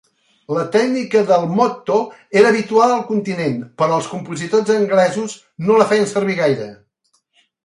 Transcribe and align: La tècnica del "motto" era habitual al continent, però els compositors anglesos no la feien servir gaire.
La 0.57 0.61
tècnica 0.75 1.19
del 1.31 1.43
"motto" 1.59 1.97
era 2.41 2.51
habitual 2.55 2.93
al 2.95 3.03
continent, 3.11 3.61
però 3.83 4.01
els 4.01 4.09
compositors 4.15 4.73
anglesos 4.79 5.37
no 5.69 5.79
la 5.83 5.89
feien 5.93 6.11
servir 6.15 6.39
gaire. 6.43 6.71